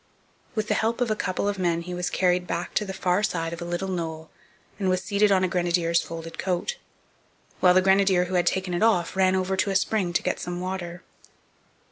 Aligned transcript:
With 0.55 0.67
the 0.67 0.73
help 0.73 0.99
of 0.99 1.11
a 1.11 1.15
couple 1.15 1.47
of 1.47 1.59
men 1.59 1.83
he 1.83 1.93
was 1.93 2.09
carried 2.09 2.47
back 2.47 2.73
to 2.73 2.85
the 2.85 2.91
far 2.91 3.21
side 3.21 3.53
of 3.53 3.61
a 3.61 3.65
little 3.65 3.87
knoll 3.87 4.31
and 4.79 4.99
seated 4.99 5.31
on 5.31 5.43
a 5.43 5.47
grenadier's 5.47 6.01
folded 6.01 6.39
coat, 6.39 6.77
while 7.59 7.75
the 7.75 7.83
grenadier 7.83 8.25
who 8.25 8.33
had 8.33 8.47
taken 8.47 8.73
it 8.73 8.81
off 8.81 9.15
ran 9.15 9.35
over 9.35 9.55
to 9.55 9.69
a 9.69 9.75
spring 9.75 10.11
to 10.13 10.23
get 10.23 10.39
some 10.39 10.59
water. 10.59 11.03